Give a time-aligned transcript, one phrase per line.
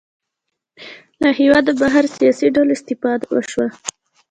[1.21, 3.67] له هېواده بهر سیاسي ډلو استفاده وشوه